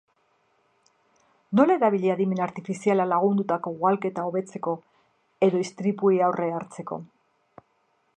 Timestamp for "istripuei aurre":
5.67-6.49